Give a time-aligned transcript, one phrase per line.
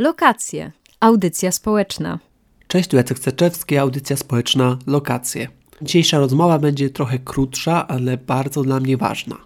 [0.00, 0.72] Lokacje.
[1.00, 2.18] Audycja społeczna.
[2.68, 5.48] Cześć, tu Jacek Ceczewski, audycja społeczna Lokacje.
[5.82, 9.36] Dzisiejsza rozmowa będzie trochę krótsza, ale bardzo dla mnie ważna.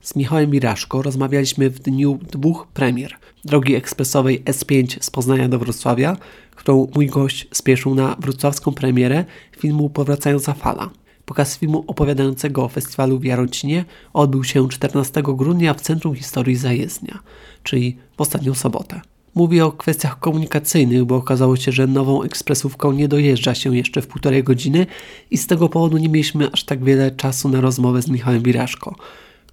[0.00, 3.14] Z Michałem Miraszko rozmawialiśmy w dniu dwóch premier
[3.44, 6.16] drogi ekspresowej S5 z Poznania do Wrocławia,
[6.56, 9.24] którą mój gość spieszył na wrocławską premierę
[9.58, 10.90] filmu Powracająca Fala.
[11.24, 17.18] Pokaz filmu opowiadającego o festiwalu w Jarocinie odbył się 14 grudnia w Centrum Historii Zajezdnia,
[17.62, 19.00] czyli w ostatnią sobotę.
[19.36, 24.06] Mówię o kwestiach komunikacyjnych, bo okazało się, że nową ekspresówką nie dojeżdża się jeszcze w
[24.06, 24.86] półtorej godziny
[25.30, 28.94] i z tego powodu nie mieliśmy aż tak wiele czasu na rozmowę z Michałem Wiraszko,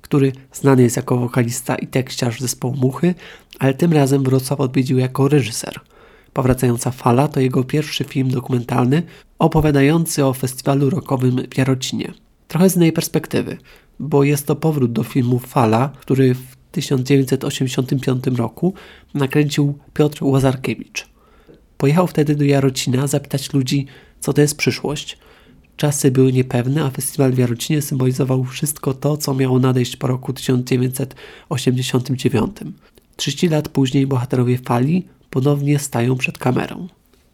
[0.02, 3.16] który znany jest jako wokalista i tekściarz zespołu Muchy,
[3.60, 5.80] ale tym razem Wrocław odwiedził jako reżyser.
[6.34, 9.04] Powracająca fala to jego pierwszy film dokumentalny
[9.40, 12.14] opowiadający o festiwalu rockowym w Jarocinie.
[12.48, 13.58] Trochę z innej perspektywy,
[14.00, 18.74] bo jest to powrót do filmu Fala, który w 1985 roku
[19.14, 21.08] nakręcił Piotr Łazarkiewicz.
[21.78, 23.88] Pojechał wtedy do Jarocina zapytać ludzi,
[24.20, 25.18] co to jest przyszłość.
[25.78, 30.34] Czasy były niepewne, a festiwal w Jarocinie symbolizował wszystko to, co miało nadejść po roku
[30.34, 32.58] 1989.
[33.16, 36.88] 30 lat później bohaterowie Fali ponownie stają przed kamerą.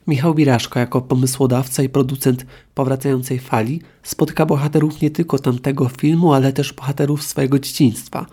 [0.08, 6.54] Michał Biraszko jako pomysłodawca i producent powracającej fali spotyka bohaterów nie tylko tamtego filmu, ale
[6.54, 8.26] też bohaterów swojego dzieciństwa.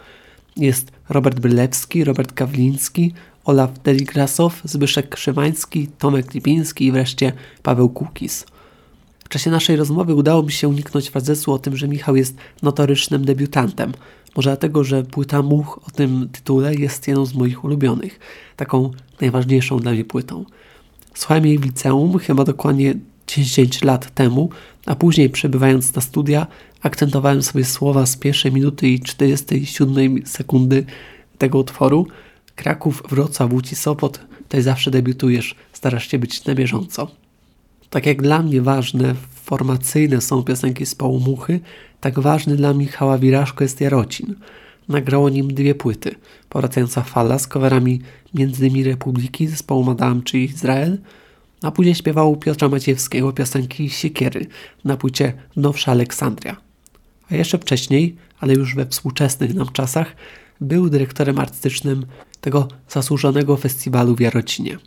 [0.57, 3.13] Jest Robert Brylewski, Robert Kawliński,
[3.45, 8.47] Olaf Deligrasow, Zbyszek Krzywański, Tomek Lipiński i wreszcie Paweł Kukis.
[9.25, 13.25] W czasie naszej rozmowy udało mi się uniknąć frazesu o tym, że Michał jest notorycznym
[13.25, 13.93] debiutantem.
[14.37, 18.21] Może dlatego, że płyta Much o tym tytule jest jedną z moich ulubionych,
[18.57, 18.91] taką
[19.21, 20.45] najważniejszą dla mnie płytą.
[21.15, 22.95] Słuchałem jej w liceum chyba dokładnie
[23.27, 24.51] 10 lat temu,
[24.87, 26.47] a później przebywając na studia
[26.83, 30.85] akcentowałem sobie słowa z pierwszej minuty i 47 sekundy
[31.39, 32.07] tego utworu.
[32.55, 37.11] Kraków, Wrocław, Łódź Sopot, tutaj zawsze debiutujesz, starasz się być na bieżąco.
[37.91, 41.61] Tak jak dla mnie ważne, formacyjne są piosenki z Połumuchy,
[42.01, 44.35] tak ważny dla Michała Wiraszko jest Jarocin.
[44.89, 46.15] Nagrało nim dwie płyty.
[46.49, 48.01] Powracająca fala z coverami
[48.39, 48.85] m.in.
[48.85, 50.99] Republiki zespołu Madame czy Izrael,
[51.63, 54.47] a później śpiewał Piotra Maciejewskiego piosenki Siekiery
[54.85, 56.57] na płycie Nowsza Aleksandria.
[57.31, 60.17] A jeszcze wcześniej, ale już we współczesnych nam czasach,
[60.61, 62.07] był dyrektorem artystycznym
[62.41, 64.79] tego zasłużonego festiwalu w Jarocinie.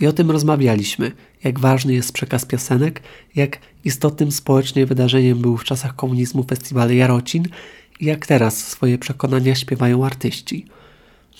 [0.00, 1.12] I o tym rozmawialiśmy,
[1.44, 3.02] jak ważny jest przekaz piosenek,
[3.34, 7.48] jak istotnym społecznie wydarzeniem był w czasach komunizmu festiwal Jarocin
[8.00, 10.66] i jak teraz swoje przekonania śpiewają artyści.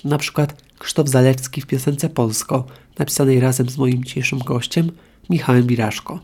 [0.04, 2.66] Na przykład Krzysztof Zalewski w piosence Polsko,
[2.98, 4.92] napisanej razem z moim dzisiejszym gościem,
[5.30, 6.20] Michałem Biraszko.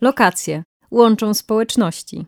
[0.00, 2.26] Lokacje łączą społeczności.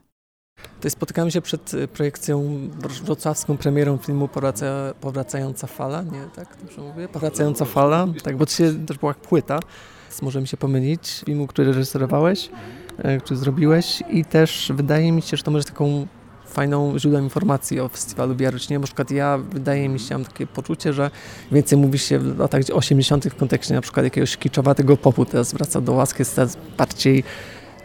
[0.76, 2.58] Tutaj spotykamy się przed y, projekcją
[3.04, 6.24] wrocławską premierą filmu Powraca, Powracająca Fala, nie?
[6.36, 7.08] Tak dobrze mówię?
[7.08, 9.60] Powracająca Fala, tak, bo to się też była płyta,
[10.08, 11.22] więc możemy się pomylić.
[11.26, 12.50] Filmu, który reżyserowałeś,
[12.98, 16.06] e, który zrobiłeś i też wydaje mi się, że to może taką
[16.54, 18.78] fajną źródłem informacji o festiwalu w Jarocinie.
[18.78, 21.10] Na przykład ja, wydaje mi się, mam takie poczucie, że
[21.52, 23.24] więcej mówi się w latach 80.
[23.24, 27.24] w kontekście na przykład jakiegoś kiczowatego popu, teraz wraca do łaski, jest teraz bardziej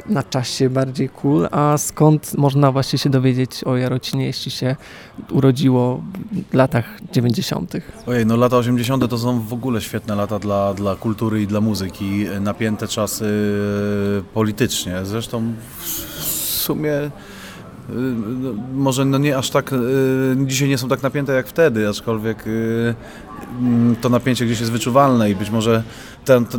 [0.09, 4.75] na czasie bardziej cool, a skąd można właśnie się dowiedzieć o Jarocinie, jeśli się
[5.31, 6.03] urodziło
[6.51, 7.73] w latach 90.
[8.07, 9.09] Ojej, no lata 80.
[9.09, 13.25] to są w ogóle świetne lata dla, dla kultury i dla muzyki, napięte czasy
[14.33, 15.85] politycznie, zresztą w
[16.39, 17.11] sumie
[18.73, 19.77] może no nie aż tak, y,
[20.45, 22.95] dzisiaj nie są tak napięte jak wtedy, aczkolwiek y,
[23.59, 25.83] mm, to napięcie gdzieś jest wyczuwalne i być może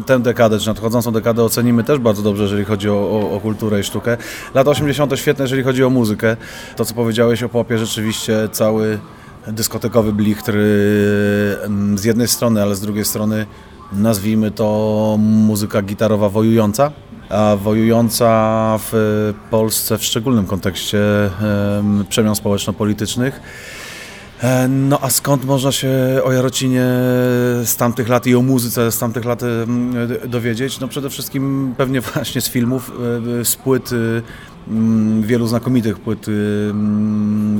[0.06, 3.80] tę, dekadę, czy nadchodzącą dekadę ocenimy też bardzo dobrze, jeżeli chodzi o, o, o, kulturę
[3.80, 4.16] i sztukę.
[4.54, 5.18] Lata 80.
[5.18, 6.36] świetne, jeżeli chodzi o muzykę.
[6.76, 8.98] To, co powiedziałeś o popie, rzeczywiście cały
[9.48, 13.46] dyskotekowy blichtr y, mm, z jednej strony, ale z drugiej strony
[13.92, 16.90] nazwijmy to muzyka gitarowa wojująca
[17.58, 20.98] wojująca w Polsce w szczególnym kontekście
[22.08, 23.40] przemian społeczno-politycznych.
[24.42, 25.88] E, no a skąd można się
[26.24, 26.84] o Jarocinie
[27.64, 29.42] z tamtych lat i o muzyce z tamtych lat
[30.28, 30.80] dowiedzieć?
[30.80, 32.92] No przede wszystkim pewnie właśnie z filmów,
[33.40, 33.90] e, z płyt,
[35.20, 36.26] wielu znakomitych płyt,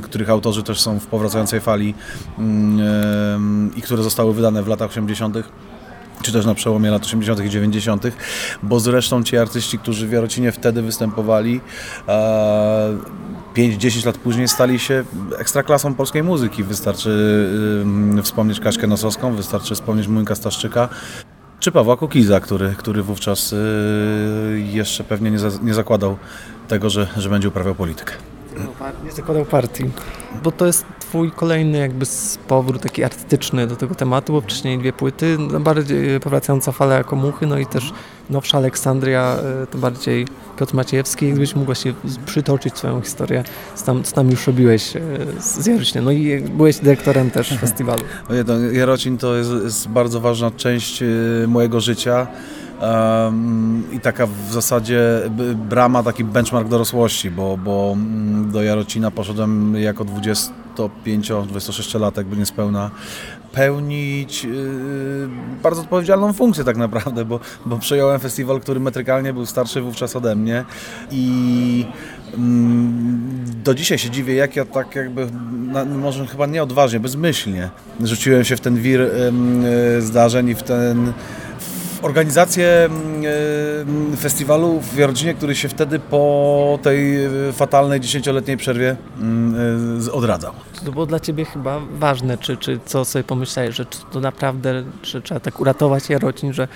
[0.03, 1.95] których autorzy też są w powracającej fali
[3.77, 5.37] i które zostały wydane w latach 80
[6.23, 7.45] czy też na przełomie lat 80.
[7.45, 8.07] i 90.,
[8.63, 11.61] bo zresztą ci artyści, którzy w Jarocinie wtedy występowali,
[13.55, 15.05] 5-10 lat później stali się
[15.39, 16.65] ekstraklasą polskiej muzyki.
[16.65, 17.11] Wystarczy
[18.23, 20.89] wspomnieć Kaśkę Nosowską, wystarczy wspomnieć Młynka Staszczyka,
[21.61, 23.57] czy Pawła Kukiza, który, który wówczas y,
[24.73, 26.17] jeszcze pewnie nie, za, nie zakładał
[26.69, 28.13] tego, że, że będzie uprawiał politykę.
[29.05, 29.91] Nie zakładał partii,
[30.43, 32.06] bo to jest twój kolejny jakby
[32.49, 37.17] powrót taki artystyczny do tego tematu, bo wcześniej dwie płyty, no bardziej powracająca fala jako
[37.17, 37.93] muchy, no i też
[38.31, 40.27] nowsza Aleksandria, e, to bardziej
[40.59, 41.94] Piotr Maciejewski, jakbyś mógł właśnie
[42.27, 43.44] przytoczyć swoją historię,
[43.75, 45.00] co tam, co tam już robiłeś e,
[45.41, 48.03] z Jarośnie, no i byłeś dyrektorem też festiwalu.
[48.73, 51.06] Jarocin to jest, jest bardzo ważna część e,
[51.47, 52.26] mojego życia.
[53.93, 55.00] I taka w zasadzie
[55.69, 62.91] brama, taki benchmark dorosłości, bo, bo mm, do Jarocina poszedłem jako 25-26 lat, jakby niespełna,
[63.53, 65.29] pełnić yy,
[65.62, 70.37] bardzo odpowiedzialną funkcję tak naprawdę, bo, bo przejąłem festiwal, który metrykalnie był starszy wówczas ode
[70.37, 70.65] mnie
[71.11, 71.87] i
[72.35, 75.26] mm, do dzisiaj się dziwię, jak ja tak jakby,
[75.87, 81.12] może chyba nie odważnie, bezmyślnie rzuciłem się w ten wir yy, zdarzeń i w ten
[82.02, 83.23] organizację mm,
[84.12, 89.55] e, festiwalu w Jarodzinie, który się wtedy po tej e, fatalnej dziesięcioletniej przerwie mm,
[90.08, 90.52] e, odradzał.
[90.85, 95.23] To było dla Ciebie chyba ważne, czy, czy co sobie pomyślałeś, że to naprawdę, że
[95.23, 96.69] trzeba tak uratować Jarocin, że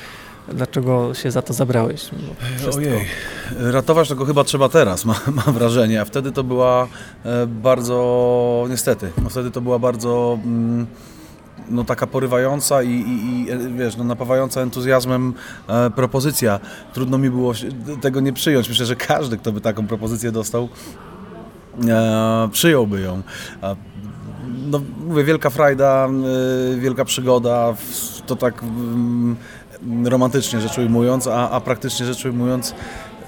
[0.48, 2.10] dlaczego się za to zabrałeś?
[2.76, 3.04] Ojej,
[3.58, 5.16] ratować tego chyba trzeba teraz, mam,
[5.46, 6.88] mam wrażenie, a wtedy to była
[7.46, 10.38] bardzo, niestety, wtedy to była bardzo...
[10.44, 10.86] Mm,
[11.68, 15.34] no, taka porywająca i, i, i wiesz, no, napawająca entuzjazmem
[15.68, 16.60] e, propozycja.
[16.92, 17.52] Trudno mi było
[18.00, 18.68] tego nie przyjąć.
[18.68, 20.68] Myślę, że każdy, kto by taką propozycję dostał,
[21.88, 23.22] e, przyjąłby ją.
[23.62, 23.76] E,
[24.66, 26.08] no, mówię, wielka frajda,
[26.74, 27.74] e, wielka przygoda,
[28.26, 28.64] to tak
[30.04, 32.74] romantycznie rzecz ujmując, a, a praktycznie rzecz ujmując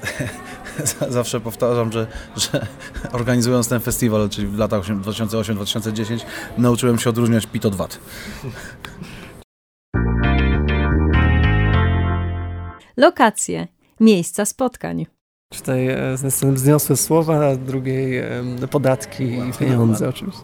[1.09, 2.07] zawsze powtarzam, że,
[2.37, 2.67] że
[3.19, 6.21] organizując ten festiwal, czyli w latach 2008-2010,
[6.59, 7.99] nauczyłem się odróżniać pit od wat.
[12.97, 13.69] Lokacje,
[14.01, 15.07] miejsca spotkań.
[15.53, 18.23] Tutaj e, z wzniosłe słowa, a drugiej
[18.71, 20.43] podatki i pieniądze oczywiście.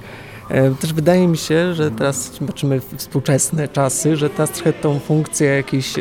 [0.52, 5.46] E, też wydaje mi się, że teraz w współczesne czasy, że teraz trochę tą funkcję
[5.46, 5.94] jakiejś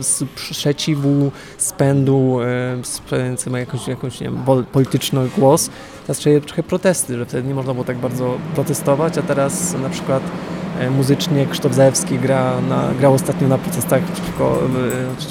[0.00, 2.38] sprzeciwu, spędu,
[2.82, 4.38] sprzedający ma jakąś, jakąś nie wiem,
[4.72, 5.70] polityczny głos.
[6.06, 9.88] Teraz trochę, trochę protesty, że wtedy nie można było tak bardzo protestować, a teraz na
[9.88, 10.22] przykład
[10.80, 14.58] e, muzycznie Krzysztof Zajewski gra na, grał ostatnio na protestach przeciwko,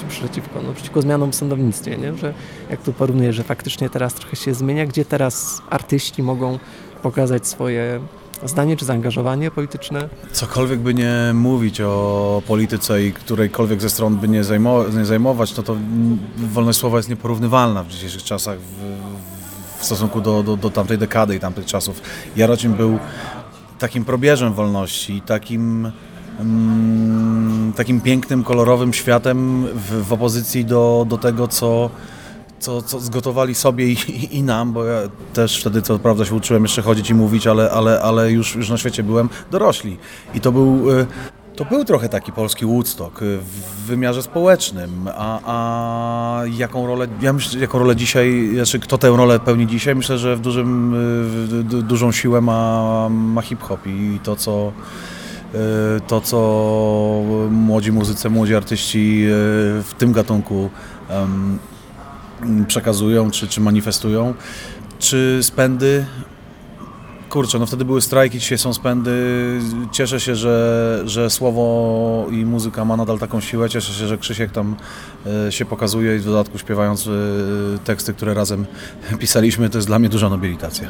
[0.02, 2.16] e, przeciwko, no, przeciwko zmianom w sądownictwie, nie?
[2.18, 2.34] że
[2.70, 6.60] jak tu porównuję, że faktycznie teraz trochę się zmienia, gdzie teraz artyści mogą
[7.02, 8.00] pokazać swoje
[8.44, 10.10] zdanie czy zaangażowanie polityczne?
[10.32, 15.64] Cokolwiek by nie mówić o polityce i którejkolwiek ze stron by nie, zajmować, zajmować, to
[15.64, 15.78] to
[16.38, 21.36] wolność słowa jest nieporównywalna w dzisiejszych czasach w, w stosunku do, do, do tamtej dekady
[21.36, 22.02] i tamtych czasów.
[22.36, 23.00] Jarocin był
[23.80, 25.92] takim probierzem wolności, takim
[26.40, 31.90] mm, takim pięknym, kolorowym światem w, w opozycji do, do tego, co
[32.66, 33.98] co, co zgotowali sobie i,
[34.38, 35.00] i, nam, bo ja
[35.34, 38.70] też wtedy co prawda się uczyłem jeszcze chodzić i mówić, ale, ale, ale już, już
[38.70, 39.98] na świecie byłem dorośli.
[40.34, 41.06] I to był, y,
[41.56, 47.34] to był trochę taki polski Woodstock y, w wymiarze społecznym, a, a jaką rolę, ja
[47.34, 50.98] myślę, jaką rolę dzisiaj, znaczy kto tę rolę pełni dzisiaj, myślę, że w dużym, y,
[51.64, 54.72] w dużą siłę ma, ma hip-hop i to, co
[56.08, 56.38] to, co
[57.50, 59.26] młodzi muzycy, młodzi artyści
[59.84, 60.70] w tym gatunku
[62.68, 64.34] przekazują, czy, czy manifestują.
[65.00, 66.06] Czy spędy?
[67.30, 69.12] Kurczę, no wtedy były strajki, dzisiaj są spędy.
[69.92, 73.70] Cieszę się, że, że słowo i muzyka ma nadal taką siłę.
[73.70, 74.76] Cieszę się, że Krzysiek tam
[75.48, 77.12] e, się pokazuje i w dodatku śpiewając e,
[77.86, 78.66] teksty, które razem
[79.20, 80.90] pisaliśmy, to jest dla mnie duża nobilitacja.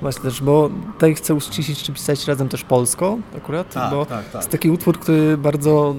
[0.00, 4.24] Właśnie też, bo tutaj chcę uściślić, czy pisać razem też polsko akurat, tak, bo tak,
[4.24, 4.34] tak.
[4.34, 5.94] jest taki utwór, który bardzo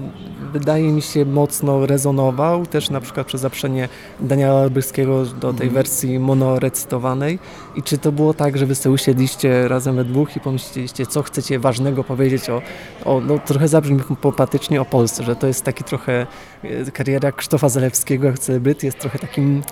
[0.52, 3.88] wydaje mi się mocno rezonował, też na przykład przez zaprzenie
[4.20, 5.70] Daniela Albrskiego do tej mhm.
[5.70, 7.38] wersji monorecytowanej
[7.76, 11.22] i czy to było tak, że wy sobie usiedliście razem we dwóch i pomyśleliście, co
[11.22, 12.62] chcecie ważnego powiedzieć o,
[13.04, 16.26] o no trochę zabrzmi popatycznie o Polsce, że to jest taki trochę
[16.92, 19.62] kariera Krzysztofa Zalewskiego jak celebryty jest trochę takim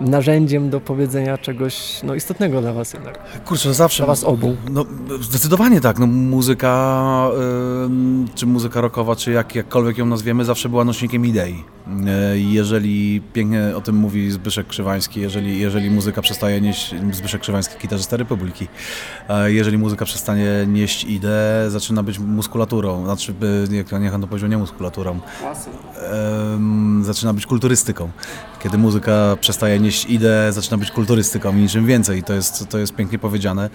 [0.00, 3.42] narzędziem do powiedzenia czegoś no, istotnego dla was jednak.
[3.44, 3.98] Kurczę, no zawsze.
[3.98, 4.56] Dla was obu.
[4.70, 4.84] No,
[5.20, 5.98] zdecydowanie tak.
[5.98, 11.64] No, muzyka, yy, czy muzyka rockowa, czy jak, jakkolwiek ją nazwiemy, zawsze była nośnikiem idei.
[11.86, 17.74] Yy, jeżeli pięknie o tym mówi Zbyszek Krzywański, jeżeli, jeżeli muzyka przestaje nieść, Zbyszek Krzywański,
[17.82, 18.68] gitarzysta Republiki,
[19.28, 23.34] yy, jeżeli muzyka przestanie nieść ideę, zaczyna być muskulaturą, znaczy,
[23.70, 25.20] niech, niech on to powiedział, nie muskulaturą,
[27.02, 28.10] zaczyna być kulturystyką.
[28.62, 32.22] Kiedy muzyka przestaje nieść ideę, zaczyna być kulturystyką i niczym więcej.
[32.22, 33.70] To jest, to jest pięknie powiedziane.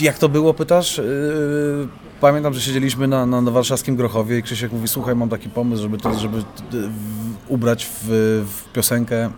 [0.00, 0.98] Jak to było, pytasz?
[0.98, 1.88] Yy,
[2.20, 5.82] pamiętam, że siedzieliśmy na, na, na warszawskim Grochowie i Krzysiek mówi, słuchaj, mam taki pomysł,
[5.82, 6.42] żeby, to, żeby
[7.48, 8.06] ubrać w,
[8.46, 9.30] w piosenkę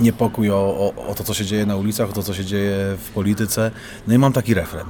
[0.00, 2.76] niepokój o, o, o to, co się dzieje na ulicach, o to, co się dzieje
[2.98, 3.70] w polityce.
[4.08, 4.86] No i mam taki refren.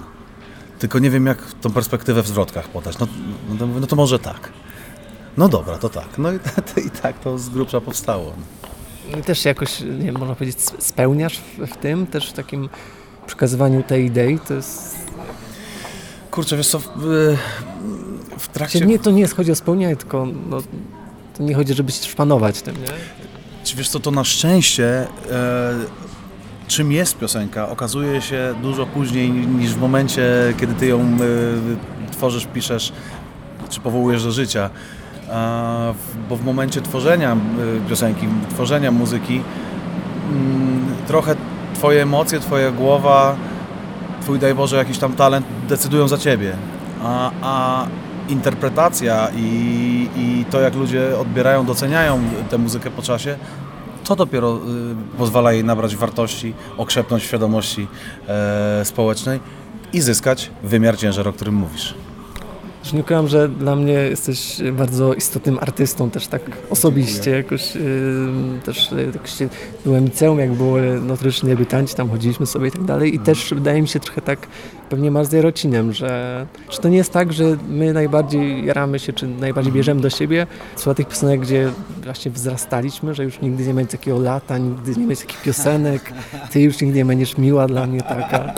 [0.79, 2.99] Tylko nie wiem, jak tą perspektywę w zwrotkach podać.
[2.99, 3.07] No,
[3.49, 4.53] no, to, no to może tak.
[5.37, 6.19] No dobra, to tak.
[6.19, 6.37] No i,
[6.87, 8.33] i tak to z grubsza powstało.
[9.27, 12.69] Też jakoś, nie wiem, można powiedzieć, spełniasz w, w tym, też w takim
[13.27, 14.97] przekazywaniu tej idei, to jest...
[16.31, 17.37] Kurczę, wiesz co, w,
[18.39, 18.81] w trakcie...
[18.81, 20.63] Nie, to nie jest, chodzi o spełnianie, tylko no,
[21.37, 22.89] to nie chodzi, żeby się szpanować tym, nie?
[23.65, 25.75] Czy wiesz co, to na szczęście e,
[26.69, 32.47] czym jest piosenka okazuje się dużo później niż w momencie, kiedy ty ją e, tworzysz,
[32.47, 32.93] piszesz
[33.71, 34.71] czy powołujesz do życia.
[36.29, 39.41] Bo w momencie tworzenia e, piosenki, tworzenia muzyki
[40.31, 41.37] mm, trochę
[41.75, 43.37] twoje emocje, twoja głowa,
[44.23, 46.57] twój daj Boże jakiś tam talent decydują za ciebie.
[47.03, 47.87] A, a
[48.29, 53.37] interpretacja i, i to, jak ludzie odbierają, doceniają tę muzykę po czasie,
[54.05, 54.59] to dopiero y,
[55.19, 57.89] pozwala jej nabrać wartości, okrzepnąć świadomości
[58.29, 59.41] e, społecznej
[59.93, 61.95] i zyskać wymiar ciężar, o którym mówisz.
[62.93, 67.81] Ukrywam, że dla mnie jesteś bardzo istotnym artystą, też tak osobiście jakoś, yy,
[68.65, 69.33] też jakoś
[69.85, 73.83] byłem liceum, jak były notoryczni debiutanci, tam chodziliśmy sobie i tak dalej i też wydaje
[73.83, 74.47] mi się trochę tak,
[74.95, 79.13] pewnie masz z Jarocinem, że czy to nie jest tak, że my najbardziej jaramy się,
[79.13, 80.47] czy najbardziej bierzemy do siebie
[80.77, 81.71] słucha tych piosenek, gdzie
[82.05, 86.13] właśnie wzrastaliśmy, że już nigdy nie będzie takiego lata, nigdy nie będzie takich piosenek,
[86.51, 88.55] ty już nigdy nie będziesz miła dla mnie taka.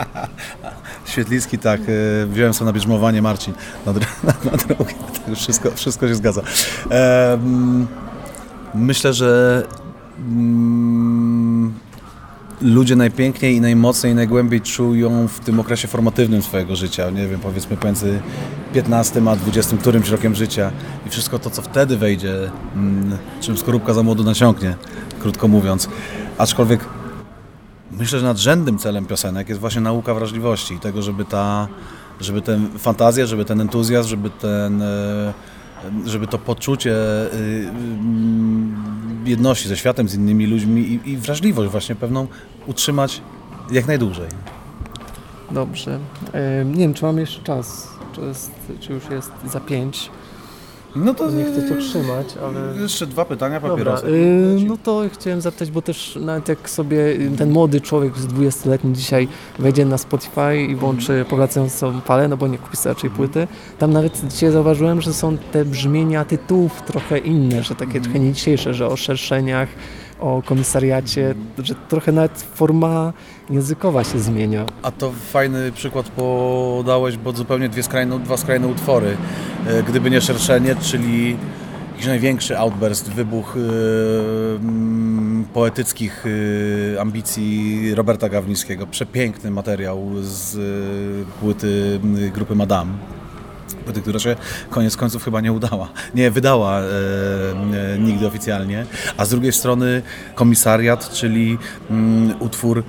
[1.11, 3.53] Świetlicki, tak, e, wziąłem sobie na bierzmowanie Marcin
[3.85, 3.99] na, na,
[4.51, 4.93] na drogę,
[5.25, 6.41] tak, wszystko, wszystko się zgadza.
[6.91, 7.37] E,
[8.75, 9.63] myślę, że
[10.19, 11.06] mm,
[12.61, 17.39] ludzie najpiękniej i najmocniej i najgłębiej czują w tym okresie formatywnym swojego życia, nie wiem,
[17.39, 18.19] powiedzmy pomiędzy
[18.73, 20.71] 15 a 20 którymś rokiem życia
[21.07, 22.33] i wszystko to, co wtedy wejdzie,
[22.75, 24.75] mm, czym skorupka za młodu naciągnie,
[25.19, 25.89] krótko mówiąc.
[26.37, 26.85] Aczkolwiek
[27.91, 31.67] myślę, że nadrzędnym celem piosenek jest właśnie nauka wrażliwości i tego, żeby ta,
[32.19, 35.33] żeby ten fantazja, żeby ten entuzjazm, żeby ten e,
[36.05, 37.27] żeby to poczucie e,
[39.27, 42.27] jedności ze światem, z innymi ludźmi i, i wrażliwość właśnie pewną
[42.67, 43.21] utrzymać
[43.71, 44.27] jak najdłużej.
[45.51, 45.99] Dobrze.
[46.33, 50.09] E, nie wiem, czy mamy jeszcze czas, czy, jest, czy już jest za pięć.
[51.05, 52.81] No to nie chcę to trzymać, ale...
[52.81, 54.03] Jeszcze dwa pytania, papierosy.
[54.03, 56.97] Dobra, yy, no to chciałem zapytać, bo też nawet jak sobie
[57.37, 59.27] ten młody człowiek z 20-letni dzisiaj
[59.59, 63.47] wejdzie na Spotify i włączy powracającą falę, no bo nie kupi sobie raczej płyty,
[63.79, 68.33] tam nawet dzisiaj zauważyłem, że są te brzmienia tytułów trochę inne, że takie trochę nie
[68.33, 69.69] dzisiejsze, że o szerszeniach,
[70.19, 73.13] o komisariacie, że trochę nawet forma
[73.49, 74.65] językowa się zmienia.
[74.81, 79.17] A to fajny przykład podałeś, bo zupełnie dwie skrajne, dwa skrajne utwory.
[79.67, 81.37] E, gdyby nie szerszenie, czyli
[81.91, 84.59] jakiś największy outburst, wybuch yy,
[85.53, 86.25] poetyckich
[86.91, 88.87] yy, ambicji Roberta Gawlińskiego.
[88.87, 91.99] Przepiękny materiał z yy, płyty
[92.33, 92.91] grupy Madame
[93.75, 94.35] płyty, która się
[94.69, 98.85] koniec końców chyba nie udała, nie wydała e, e, nigdy oficjalnie,
[99.17, 100.01] a z drugiej strony
[100.35, 101.57] komisariat, czyli
[101.89, 102.83] mm, utwór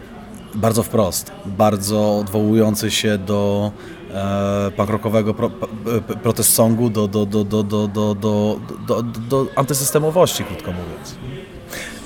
[0.55, 3.73] bardzo wprost, bardzo odwołujący się do
[4.15, 5.51] e, pankrokowego pro,
[6.23, 8.57] protest songu, do, do, do, do, do, do, do,
[8.87, 11.17] do, do antysystemowości, krótko mówiąc.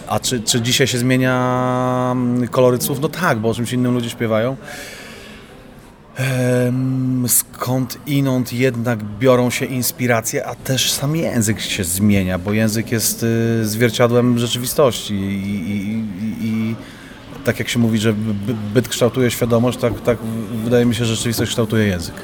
[0.06, 3.00] A czy, czy dzisiaj się zmienia mm, koloryt słów?
[3.00, 4.56] No tak, bo o czymś innym ludzie śpiewają
[7.26, 13.23] skąd inąd jednak biorą się inspiracje, a też sam język się zmienia, bo język jest
[13.23, 16.76] y, zwierciadłem rzeczywistości i, i, i,
[17.45, 18.14] tak jak się mówi, że
[18.75, 20.19] byt kształtuje świadomość, tak, tak
[20.64, 22.14] wydaje mi się, że rzeczywistość kształtuje język.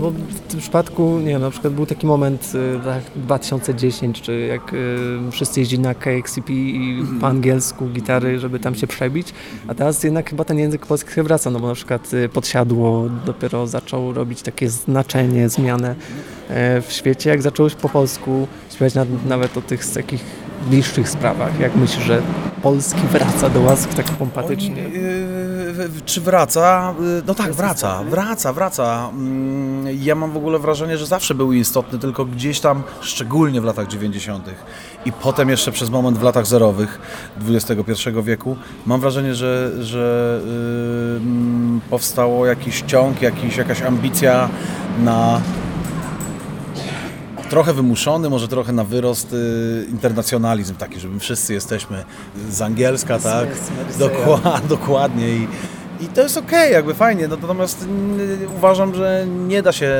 [0.00, 4.40] Bo w tym przypadku, nie wiem, na przykład był taki moment y, tak 2010, czy
[4.40, 9.28] jak y, wszyscy jeździli na KXCP i po angielsku gitary, żeby tam się przebić,
[9.68, 13.66] a teraz jednak chyba ten język polski wraca, no bo na przykład y, podsiadło dopiero
[13.66, 15.94] zaczął robić takie znaczenie, zmianę
[16.48, 18.94] e, w świecie, jak zacząłeś po polsku śpiewać
[19.26, 20.24] nawet o tych takich
[20.70, 22.22] bliższych sprawach, jak myślisz, że
[22.62, 24.90] Polski wraca do łask tak pompatycznie?
[26.04, 26.94] Czy wraca?
[27.26, 29.10] No tak, wraca, wraca, wraca.
[29.12, 33.64] Mm, ja mam w ogóle wrażenie, że zawsze był istotny, tylko gdzieś tam, szczególnie w
[33.64, 34.46] latach 90.
[35.04, 37.00] i potem jeszcze przez moment w latach zerowych
[37.48, 37.92] XXI
[38.22, 38.56] wieku,
[38.86, 40.40] mam wrażenie, że, że
[41.90, 44.48] powstało jakiś ciąg, jakiś, jakaś ambicja
[45.04, 45.40] na
[47.50, 52.04] trochę wymuszony, może trochę na wyrost y, internacjonalizm taki, że my wszyscy jesteśmy
[52.50, 53.48] z angielska, tak?
[53.98, 55.48] Dokład, dokładnie i,
[56.00, 59.96] i to jest okej, okay, jakby fajnie, no, natomiast y, uważam, że nie da się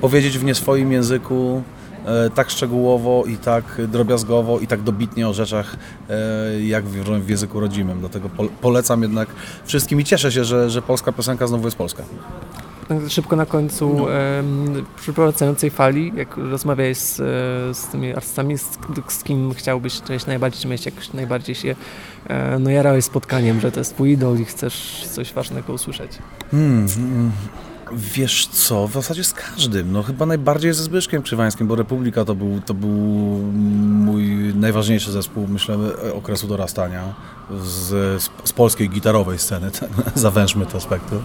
[0.00, 1.62] powiedzieć w nie swoim języku
[2.06, 5.76] e, tak szczegółowo i tak drobiazgowo i tak dobitnie o rzeczach
[6.10, 8.00] e, jak w, języku rodzimym.
[8.00, 9.28] Dlatego po, polecam jednak
[9.64, 12.02] wszystkim i cieszę się, że, że polska piosenka znowu jest polska.
[13.08, 13.96] Szybko na końcu
[15.06, 15.12] No.
[15.14, 17.16] powracającej fali, jak rozmawiałeś z,
[17.76, 21.76] z tymi artystami, z, z kim chciałbyś cześć najbardziej, miałeś jakoś najbardziej się
[22.28, 26.18] e, no, jarałeś spotkaniem, że to jest twój idol i chcesz coś ważnego usłyszeć?
[26.50, 27.32] Hmm, hmm.
[27.92, 29.92] Wiesz co, w zasadzie z każdym.
[29.92, 32.90] No chyba najbardziej ze Zbyszkiem Krzywańskim, bo Republika to był, to był
[34.04, 35.78] mój najważniejszy zespół, myślę,
[36.14, 37.14] okresu dorastania
[37.50, 39.70] z, z, polskiej gitarowej sceny.
[39.70, 41.24] Tak, zawężmy te spektrum.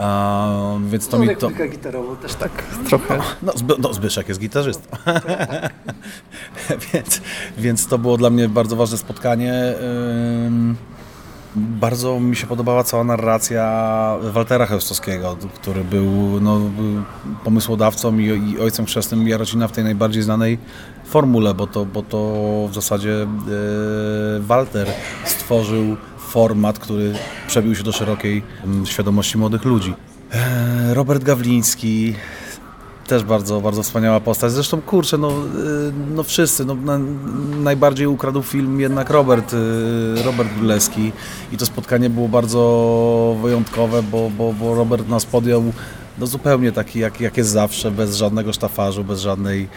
[0.00, 1.50] A, więc to mi to...
[1.50, 2.50] gitarową też tak
[2.88, 3.18] trochę.
[3.42, 4.96] No, Zby, no Zbyszek jest gitarzystą.
[6.92, 7.20] więc,
[7.58, 9.74] więc to było dla mnie bardzo ważne spotkanie.
[10.46, 10.76] Ym,
[11.56, 16.60] Bardzo mi się podobała cała narracja Waltera Chełstowskiego, który był, no,
[17.44, 20.58] pomysłodawcą i, i ojcem chrzestnym Jarocina w tej najbardziej znanej
[21.04, 22.18] formule, bo to, bo to
[22.70, 23.26] w zasadzie e,
[24.40, 24.88] Walter
[25.24, 25.96] stworzył
[26.30, 27.12] format, który
[27.46, 29.94] przebił się do szerokiej mm, świadomości młodych ludzi.
[30.32, 32.14] E, Robert Gawliński,
[33.10, 34.52] też bardzo, bardzo wspaniała postać.
[34.52, 35.32] Zresztą, kurczę, no, y,
[36.14, 36.98] no wszyscy, no, na,
[37.62, 41.12] najbardziej ukradł film jednak Robert, y, Robert Górleski
[41.52, 45.72] i to spotkanie było bardzo wyjątkowe, bo, bo, bo Robert nas podjął
[46.18, 49.68] no zupełnie taki, jak, jak jest zawsze, bez żadnego sztafarzu, bez żadnej,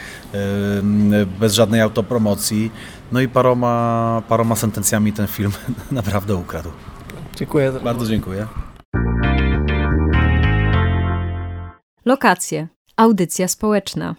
[1.39, 2.71] bez żadnej autopromocji.
[3.11, 5.51] No i paroma, paroma sentencjami ten film
[5.91, 6.71] naprawdę ukradł.
[7.35, 7.71] Dziękuję.
[7.83, 8.47] Bardzo dziękuję.
[12.05, 12.67] Lokacje.
[12.97, 14.15] Audycja społeczna.